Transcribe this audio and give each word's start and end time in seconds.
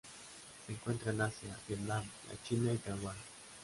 Se 0.65 0.73
encuentran 0.73 1.13
en 1.13 1.21
Asia: 1.21 1.55
Vietnam, 1.67 2.03
la 2.27 2.41
China 2.43 2.73
y 2.73 2.77
Taiwán. 2.77 3.17